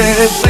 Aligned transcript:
dead. 0.00 0.49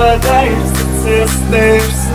But 0.00 0.24
I'm 0.26 0.64
success, 0.76 1.40
there's 1.50 2.07